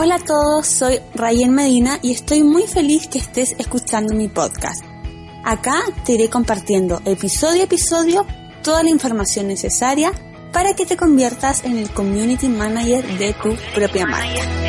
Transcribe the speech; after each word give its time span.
Hola 0.00 0.14
a 0.14 0.18
todos, 0.20 0.64
soy 0.64 1.00
Rayen 1.12 1.52
Medina 1.52 1.98
y 2.02 2.12
estoy 2.12 2.44
muy 2.44 2.68
feliz 2.68 3.08
que 3.08 3.18
estés 3.18 3.56
escuchando 3.58 4.14
mi 4.14 4.28
podcast. 4.28 4.80
Acá 5.44 5.74
te 6.04 6.12
iré 6.12 6.30
compartiendo 6.30 7.02
episodio 7.04 7.62
a 7.62 7.64
episodio 7.64 8.24
toda 8.62 8.84
la 8.84 8.90
información 8.90 9.48
necesaria 9.48 10.12
para 10.52 10.74
que 10.74 10.86
te 10.86 10.96
conviertas 10.96 11.64
en 11.64 11.78
el 11.78 11.90
community 11.90 12.48
manager 12.48 13.04
de 13.18 13.34
tu 13.42 13.56
propia 13.74 14.06
marca. 14.06 14.67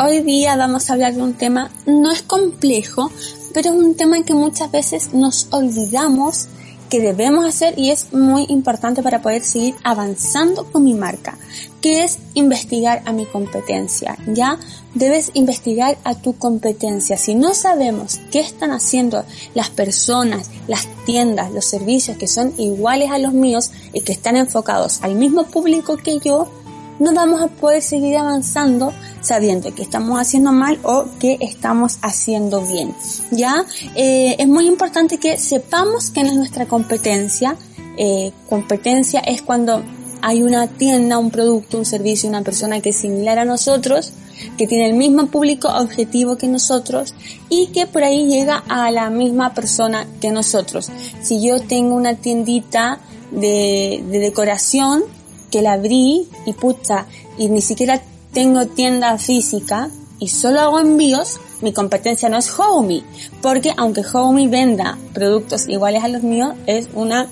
Hoy 0.00 0.20
día 0.20 0.54
vamos 0.54 0.88
a 0.88 0.92
hablar 0.92 1.12
de 1.12 1.22
un 1.22 1.34
tema, 1.34 1.72
no 1.84 2.12
es 2.12 2.22
complejo, 2.22 3.10
pero 3.52 3.70
es 3.70 3.74
un 3.74 3.96
tema 3.96 4.16
en 4.16 4.22
que 4.22 4.32
muchas 4.32 4.70
veces 4.70 5.12
nos 5.12 5.48
olvidamos 5.50 6.46
que 6.88 7.00
debemos 7.00 7.44
hacer 7.44 7.76
y 7.76 7.90
es 7.90 8.12
muy 8.12 8.46
importante 8.48 9.02
para 9.02 9.20
poder 9.20 9.42
seguir 9.42 9.74
avanzando 9.82 10.70
con 10.70 10.84
mi 10.84 10.94
marca, 10.94 11.36
que 11.80 12.04
es 12.04 12.20
investigar 12.34 13.02
a 13.06 13.12
mi 13.12 13.26
competencia, 13.26 14.16
¿ya? 14.28 14.60
Debes 14.94 15.32
investigar 15.34 15.98
a 16.04 16.14
tu 16.14 16.38
competencia. 16.38 17.16
Si 17.16 17.34
no 17.34 17.52
sabemos 17.52 18.20
qué 18.30 18.38
están 18.38 18.70
haciendo 18.70 19.24
las 19.54 19.68
personas, 19.68 20.48
las 20.68 20.86
tiendas, 21.04 21.50
los 21.50 21.64
servicios 21.64 22.16
que 22.16 22.28
son 22.28 22.54
iguales 22.56 23.10
a 23.10 23.18
los 23.18 23.32
míos 23.32 23.72
y 23.92 24.02
que 24.02 24.12
están 24.12 24.36
enfocados 24.36 25.00
al 25.02 25.16
mismo 25.16 25.44
público 25.44 25.96
que 25.96 26.20
yo, 26.20 26.48
no 26.98 27.12
vamos 27.12 27.40
a 27.42 27.48
poder 27.48 27.82
seguir 27.82 28.16
avanzando 28.16 28.92
sabiendo 29.20 29.74
que 29.74 29.82
estamos 29.82 30.20
haciendo 30.20 30.52
mal 30.52 30.78
o 30.82 31.06
que 31.18 31.38
estamos 31.40 31.98
haciendo 32.02 32.62
bien. 32.62 32.94
Ya 33.30 33.64
eh, 33.94 34.36
es 34.38 34.48
muy 34.48 34.66
importante 34.66 35.18
que 35.18 35.38
sepamos 35.38 36.12
no 36.14 36.30
es 36.30 36.36
nuestra 36.36 36.66
competencia. 36.66 37.56
Eh, 37.96 38.32
competencia 38.48 39.20
es 39.20 39.42
cuando 39.42 39.82
hay 40.22 40.42
una 40.42 40.66
tienda, 40.66 41.18
un 41.18 41.30
producto, 41.30 41.78
un 41.78 41.84
servicio, 41.84 42.28
una 42.28 42.42
persona 42.42 42.80
que 42.80 42.90
es 42.90 42.96
similar 42.96 43.38
a 43.38 43.44
nosotros, 43.44 44.12
que 44.56 44.66
tiene 44.66 44.88
el 44.88 44.94
mismo 44.94 45.26
público 45.26 45.68
objetivo 45.68 46.36
que 46.36 46.46
nosotros 46.46 47.14
y 47.48 47.68
que 47.68 47.86
por 47.86 48.04
ahí 48.04 48.26
llega 48.26 48.62
a 48.68 48.90
la 48.90 49.10
misma 49.10 49.54
persona 49.54 50.06
que 50.20 50.30
nosotros. 50.30 50.90
Si 51.22 51.42
yo 51.42 51.60
tengo 51.60 51.94
una 51.94 52.14
tiendita 52.14 53.00
de 53.30 54.02
decoración, 54.08 55.04
que 55.50 55.62
la 55.62 55.72
abrí 55.72 56.28
y 56.46 56.52
pucha, 56.52 57.06
y 57.36 57.48
ni 57.48 57.62
siquiera 57.62 58.00
tengo 58.32 58.66
tienda 58.66 59.16
física 59.18 59.90
y 60.18 60.28
solo 60.28 60.60
hago 60.60 60.80
envíos, 60.80 61.40
mi 61.60 61.72
competencia 61.72 62.28
no 62.28 62.38
es 62.38 62.52
Homey, 62.58 63.04
porque 63.40 63.72
aunque 63.76 64.02
Homey 64.12 64.48
venda 64.48 64.98
productos 65.14 65.68
iguales 65.68 66.02
a 66.02 66.08
los 66.08 66.22
míos, 66.22 66.54
es 66.66 66.88
una 66.94 67.28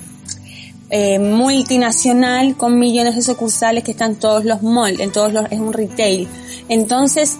eh, 0.91 1.19
multinacional 1.19 2.56
con 2.56 2.78
millones 2.78 3.17
de 3.17 3.23
sucursales 3.23 3.83
que 3.83 3.91
están 3.91 4.12
en 4.12 4.19
todos 4.19 4.45
los 4.45 4.62
malls, 4.62 5.01
en 5.01 5.11
todos 5.11 5.33
los, 5.33 5.51
es 5.51 5.58
un 5.58 5.73
retail. 5.73 6.28
Entonces, 6.69 7.39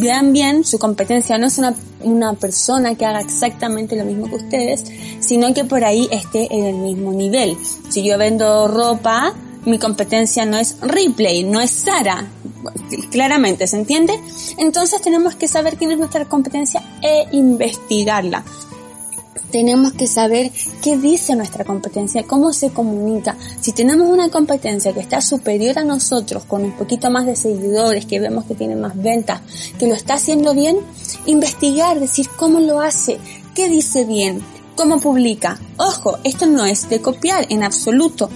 vean 0.00 0.32
bien, 0.32 0.64
su 0.64 0.78
competencia 0.78 1.36
no 1.38 1.46
es 1.46 1.58
una, 1.58 1.74
una 2.02 2.34
persona 2.34 2.94
que 2.94 3.04
haga 3.04 3.20
exactamente 3.20 3.96
lo 3.96 4.04
mismo 4.04 4.28
que 4.28 4.36
ustedes, 4.36 4.84
sino 5.20 5.52
que 5.52 5.64
por 5.64 5.84
ahí 5.84 6.08
esté 6.12 6.54
en 6.54 6.64
el 6.64 6.76
mismo 6.76 7.12
nivel. 7.12 7.56
Si 7.88 8.04
yo 8.04 8.18
vendo 8.18 8.68
ropa, 8.68 9.34
mi 9.66 9.78
competencia 9.78 10.46
no 10.46 10.56
es 10.56 10.76
Ripley, 10.80 11.44
no 11.44 11.60
es 11.60 11.70
Sara. 11.70 12.26
Claramente, 13.10 13.66
¿se 13.66 13.76
entiende? 13.76 14.18
Entonces 14.58 15.02
tenemos 15.02 15.34
que 15.34 15.48
saber 15.48 15.76
quién 15.76 15.90
es 15.90 15.98
nuestra 15.98 16.24
competencia 16.24 16.82
e 17.02 17.26
investigarla. 17.32 18.44
Tenemos 19.50 19.92
que 19.92 20.06
saber 20.06 20.52
qué 20.82 20.96
dice 20.96 21.34
nuestra 21.34 21.64
competencia, 21.64 22.24
cómo 22.24 22.52
se 22.52 22.70
comunica. 22.70 23.36
Si 23.60 23.72
tenemos 23.72 24.08
una 24.08 24.28
competencia 24.28 24.92
que 24.92 25.00
está 25.00 25.20
superior 25.20 25.78
a 25.78 25.84
nosotros, 25.84 26.44
con 26.44 26.62
un 26.62 26.72
poquito 26.72 27.10
más 27.10 27.26
de 27.26 27.36
seguidores, 27.36 28.06
que 28.06 28.20
vemos 28.20 28.44
que 28.44 28.54
tiene 28.54 28.76
más 28.76 29.00
ventas, 29.00 29.40
que 29.78 29.86
lo 29.86 29.94
está 29.94 30.14
haciendo 30.14 30.54
bien, 30.54 30.78
investigar, 31.26 31.98
decir 31.98 32.28
cómo 32.36 32.60
lo 32.60 32.80
hace, 32.80 33.18
qué 33.54 33.68
dice 33.68 34.04
bien, 34.04 34.42
cómo 34.76 35.00
publica. 35.00 35.58
Ojo, 35.76 36.18
esto 36.22 36.46
no 36.46 36.66
es 36.66 36.88
de 36.88 37.00
copiar 37.00 37.46
en 37.48 37.62
absoluto 37.62 38.28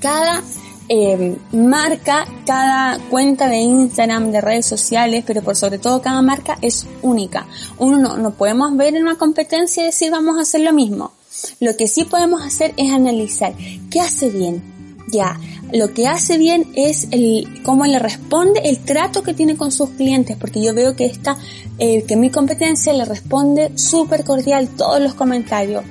cada 0.00 0.42
eh, 0.88 1.36
marca, 1.52 2.26
cada 2.46 2.98
cuenta 3.10 3.48
de 3.48 3.58
Instagram, 3.58 4.30
de 4.30 4.40
redes 4.40 4.66
sociales, 4.66 5.24
pero 5.26 5.42
por 5.42 5.56
sobre 5.56 5.78
todo 5.78 6.00
cada 6.00 6.22
marca 6.22 6.58
es 6.62 6.86
única. 7.02 7.46
Uno 7.78 8.16
no, 8.16 8.30
podemos 8.32 8.76
ver 8.76 8.94
en 8.94 9.02
una 9.02 9.18
competencia 9.18 9.82
y 9.82 9.86
decir 9.86 10.12
vamos 10.12 10.38
a 10.38 10.42
hacer 10.42 10.60
lo 10.60 10.72
mismo. 10.72 11.12
Lo 11.60 11.76
que 11.76 11.88
sí 11.88 12.04
podemos 12.04 12.42
hacer 12.42 12.72
es 12.76 12.92
analizar 12.92 13.54
qué 13.90 14.00
hace 14.00 14.30
bien. 14.30 14.62
Ya, 15.08 15.38
lo 15.72 15.92
que 15.92 16.06
hace 16.08 16.38
bien 16.38 16.66
es 16.74 17.08
el 17.10 17.62
cómo 17.64 17.84
le 17.86 17.98
responde, 17.98 18.60
el 18.64 18.78
trato 18.78 19.22
que 19.22 19.34
tiene 19.34 19.56
con 19.56 19.70
sus 19.70 19.90
clientes, 19.90 20.36
porque 20.36 20.62
yo 20.62 20.74
veo 20.74 20.96
que 20.96 21.06
esta, 21.06 21.36
eh, 21.78 22.04
que 22.04 22.16
mi 22.16 22.30
competencia 22.30 22.92
le 22.92 23.04
responde 23.04 23.76
súper 23.76 24.24
cordial 24.24 24.68
todos 24.68 25.00
los 25.00 25.14
comentarios. 25.14 25.84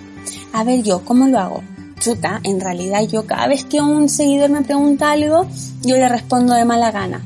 A 0.54 0.64
ver 0.64 0.84
yo, 0.84 1.04
¿cómo 1.06 1.28
lo 1.28 1.40
hago? 1.40 1.75
Chuta, 2.00 2.40
en 2.44 2.60
realidad 2.60 3.02
yo 3.04 3.26
cada 3.26 3.48
vez 3.48 3.66
que 3.66 3.82
un 3.82 4.10
seguidor 4.10 4.50
me 4.50 4.62
pregunta 4.62 5.12
algo, 5.12 5.46
yo 5.82 5.98
le 5.98 6.08
respondo 6.10 6.54
de 6.54 6.66
mala 6.66 6.92
gana. 6.92 7.24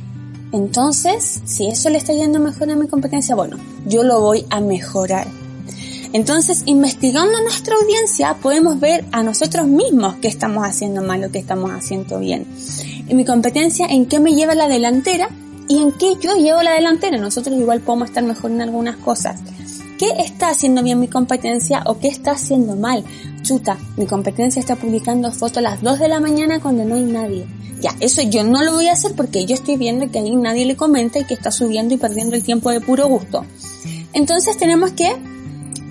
Entonces, 0.52 1.42
si 1.46 1.68
eso 1.68 1.90
le 1.90 1.98
está 1.98 2.14
yendo 2.14 2.40
mejor 2.40 2.72
a 2.72 2.76
mi 2.76 2.88
competencia, 2.88 3.36
bueno, 3.36 3.58
yo 3.86 4.04
lo 4.04 4.20
voy 4.22 4.46
a 4.50 4.60
mejorar. 4.62 5.28
Entonces, 6.12 6.64
investigando 6.66 7.40
nuestra 7.42 7.76
audiencia, 7.76 8.34
podemos 8.42 8.80
ver 8.80 9.06
a 9.12 9.22
nosotros 9.22 9.68
mismos 9.68 10.16
qué 10.16 10.28
estamos 10.28 10.68
haciendo 10.68 11.04
mal 11.04 11.24
o 11.24 11.32
qué 11.32 11.38
estamos 11.38 11.72
haciendo 11.72 12.18
bien. 12.18 12.48
En 13.08 13.16
mi 13.16 13.26
competencia, 13.26 13.86
en 13.86 14.08
qué 14.08 14.20
me 14.20 14.34
lleva 14.34 14.56
la 14.56 14.68
delantera 14.68 15.30
y 15.68 15.78
en 15.78 15.92
qué 15.92 16.16
yo 16.20 16.36
llevo 16.36 16.64
la 16.64 16.74
delantera. 16.74 17.18
Nosotros 17.18 17.56
igual 17.58 17.82
podemos 17.82 18.10
estar 18.10 18.24
mejor 18.24 18.50
en 18.50 18.62
algunas 18.62 18.98
cosas. 18.98 19.40
¿Qué 20.00 20.12
está 20.20 20.50
haciendo 20.50 20.82
bien 20.82 21.00
mi 21.00 21.10
competencia 21.10 21.84
o 21.86 22.00
qué 22.00 22.08
está 22.08 22.32
haciendo 22.32 22.78
mal? 22.78 23.04
chuta, 23.42 23.78
mi 23.98 24.06
competencia 24.06 24.60
está 24.60 24.76
publicando 24.76 25.32
fotos 25.32 25.58
a 25.58 25.62
las 25.62 25.82
2 25.82 26.00
de 26.00 26.08
la 26.08 26.20
mañana 26.20 26.62
cuando 26.62 26.86
no 26.86 26.96
hay 26.96 27.04
nadie. 27.04 27.46
Ya, 27.82 27.96
eso 28.00 28.22
yo 28.22 28.44
no 28.44 28.64
lo 28.64 28.74
voy 28.74 28.88
a 28.88 28.94
hacer 28.94 29.14
porque 29.14 29.46
yo 29.46 29.56
estoy 29.56 29.76
viendo 29.76 30.10
que 30.10 30.20
ahí 30.20 30.36
nadie 30.36 30.66
le 30.66 30.76
comenta 30.76 31.20
y 31.20 31.26
que 31.26 31.34
está 31.34 31.52
subiendo 31.52 31.94
y 31.94 31.98
perdiendo 31.98 32.36
el 32.36 32.44
tiempo 32.44 32.72
de 32.72 32.80
puro 32.80 33.08
gusto. 33.08 33.46
Entonces 34.14 34.56
tenemos 34.58 34.92
que 34.92 35.16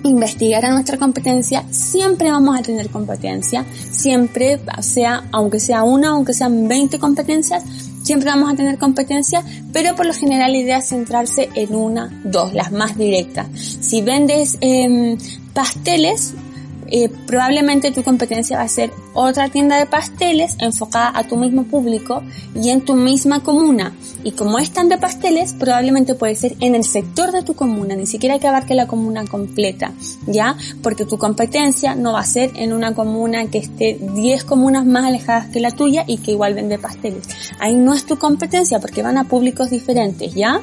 investigar 0.03 0.65
a 0.65 0.71
nuestra 0.71 0.97
competencia, 0.97 1.65
siempre 1.69 2.31
vamos 2.31 2.57
a 2.57 2.61
tener 2.61 2.89
competencia, 2.89 3.65
siempre, 3.91 4.59
sea, 4.81 5.27
aunque 5.31 5.59
sea 5.59 5.83
una, 5.83 6.09
aunque 6.09 6.33
sean 6.33 6.67
20 6.67 6.97
competencias, 6.97 7.63
siempre 8.09 8.31
vamos 8.31 8.51
a 8.51 8.55
tener 8.55 8.79
competencia, 8.79 9.43
pero 9.71 9.95
por 9.95 10.07
lo 10.07 10.13
general 10.15 10.51
la 10.53 10.57
idea 10.57 10.77
es 10.79 10.89
centrarse 10.89 11.47
en 11.53 11.75
una, 11.75 12.09
dos, 12.23 12.55
las 12.55 12.71
más 12.71 12.97
directas. 12.97 13.45
Si 13.53 14.01
vendes 14.01 14.57
eh, 14.61 15.15
pasteles, 15.53 16.33
eh, 16.91 17.09
probablemente 17.27 17.91
tu 17.91 18.03
competencia 18.03 18.57
va 18.57 18.63
a 18.63 18.67
ser 18.67 18.91
otra 19.13 19.49
tienda 19.49 19.77
de 19.77 19.85
pasteles 19.85 20.55
enfocada 20.59 21.11
a 21.13 21.23
tu 21.23 21.37
mismo 21.37 21.63
público 21.63 22.23
y 22.55 22.69
en 22.69 22.81
tu 22.81 22.95
misma 22.95 23.41
comuna. 23.41 23.93
Y 24.23 24.31
como 24.31 24.59
están 24.59 24.89
de 24.89 24.97
pasteles, 24.97 25.53
probablemente 25.53 26.15
puede 26.15 26.35
ser 26.35 26.55
en 26.59 26.75
el 26.75 26.83
sector 26.83 27.31
de 27.31 27.43
tu 27.43 27.53
comuna, 27.53 27.95
ni 27.95 28.05
siquiera 28.05 28.39
que 28.39 28.47
abarque 28.47 28.75
la 28.75 28.87
comuna 28.87 29.25
completa, 29.25 29.93
¿ya? 30.27 30.55
Porque 30.83 31.05
tu 31.05 31.17
competencia 31.17 31.95
no 31.95 32.13
va 32.13 32.19
a 32.19 32.25
ser 32.25 32.51
en 32.55 32.73
una 32.73 32.93
comuna 32.93 33.45
que 33.47 33.59
esté 33.59 33.97
10 34.15 34.43
comunas 34.43 34.85
más 34.85 35.05
alejadas 35.05 35.47
que 35.47 35.59
la 35.59 35.71
tuya 35.71 36.03
y 36.07 36.17
que 36.17 36.31
igual 36.31 36.53
vende 36.53 36.77
pasteles. 36.77 37.27
Ahí 37.59 37.75
no 37.75 37.93
es 37.93 38.05
tu 38.05 38.17
competencia 38.17 38.79
porque 38.79 39.03
van 39.03 39.17
a 39.17 39.25
públicos 39.25 39.69
diferentes, 39.69 40.33
¿ya? 40.33 40.59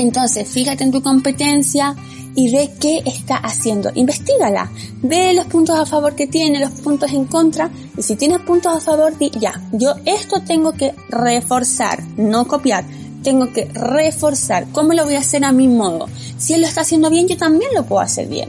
Entonces, 0.00 0.48
fíjate 0.48 0.84
en 0.84 0.92
tu 0.92 1.02
competencia, 1.02 1.94
y 2.38 2.52
ve 2.52 2.70
qué 2.78 3.02
está 3.04 3.36
haciendo. 3.36 3.90
Investígala. 3.96 4.70
Ve 5.02 5.32
los 5.34 5.46
puntos 5.46 5.76
a 5.76 5.84
favor 5.84 6.14
que 6.14 6.28
tiene, 6.28 6.60
los 6.60 6.70
puntos 6.70 7.10
en 7.10 7.24
contra. 7.24 7.68
Y 7.96 8.02
si 8.04 8.14
tienes 8.14 8.38
puntos 8.42 8.76
a 8.76 8.80
favor, 8.80 9.18
di 9.18 9.28
ya, 9.40 9.60
yo 9.72 9.94
esto 10.04 10.40
tengo 10.42 10.70
que 10.70 10.94
reforzar, 11.08 12.00
no 12.16 12.46
copiar. 12.46 12.84
Tengo 13.24 13.52
que 13.52 13.64
reforzar. 13.64 14.68
¿Cómo 14.70 14.92
lo 14.92 15.04
voy 15.04 15.16
a 15.16 15.18
hacer 15.18 15.44
a 15.44 15.50
mi 15.50 15.66
modo? 15.66 16.06
Si 16.38 16.54
él 16.54 16.60
lo 16.60 16.68
está 16.68 16.82
haciendo 16.82 17.10
bien, 17.10 17.26
yo 17.26 17.36
también 17.36 17.72
lo 17.74 17.84
puedo 17.84 18.02
hacer 18.02 18.28
bien. 18.28 18.48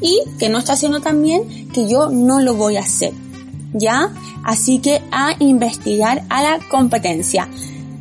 Y 0.00 0.18
que 0.40 0.48
no 0.48 0.58
está 0.58 0.72
haciendo 0.72 1.00
tan 1.00 1.22
bien, 1.22 1.68
que 1.72 1.88
yo 1.88 2.10
no 2.10 2.40
lo 2.40 2.54
voy 2.54 2.78
a 2.78 2.80
hacer. 2.80 3.12
¿Ya? 3.72 4.12
Así 4.42 4.80
que 4.80 5.00
a 5.12 5.36
investigar 5.38 6.24
a 6.30 6.42
la 6.42 6.58
competencia. 6.68 7.48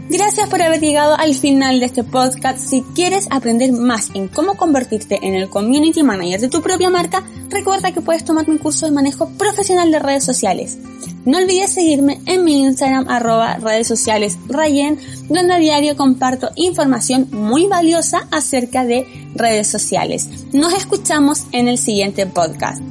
Gracias 0.09 0.50
por 0.50 0.59
haber 0.59 0.81
llegado 0.81 1.15
al 1.15 1.35
final 1.35 1.79
de 1.79 1.85
este 1.85 2.03
podcast. 2.03 2.57
Si 2.57 2.81
quieres 2.95 3.27
aprender 3.29 3.71
más 3.71 4.09
en 4.15 4.27
cómo 4.27 4.56
convertirte 4.56 5.19
en 5.21 5.35
el 5.35 5.50
community 5.50 6.01
manager 6.01 6.41
de 6.41 6.50
tu 6.50 6.63
propia 6.63 6.89
marca, 6.89 7.23
recuerda 7.50 7.91
que 7.91 8.01
puedes 8.01 8.25
tomar 8.25 8.47
mi 8.47 8.57
curso 8.57 8.88
de 8.88 8.91
manejo 8.91 9.29
profesional 9.38 9.91
de 9.91 10.00
redes 10.00 10.23
sociales. 10.23 10.79
No 11.25 11.38
olvides 11.38 11.73
seguirme 11.73 12.21
en 12.25 12.44
mi 12.44 12.63
Instagram 12.63 13.07
arroba 13.07 13.57
redes 13.57 13.88
sociales 13.88 14.39
Rayen, 14.47 14.97
donde 15.29 15.53
a 15.53 15.57
diario 15.57 15.95
comparto 15.95 16.50
información 16.56 17.27
muy 17.31 17.67
valiosa 17.67 18.27
acerca 18.31 18.85
de 18.85 19.06
redes 19.35 19.67
sociales. 19.67 20.27
Nos 20.53 20.73
escuchamos 20.73 21.44
en 21.51 21.67
el 21.67 21.77
siguiente 21.77 22.25
podcast. 22.25 22.81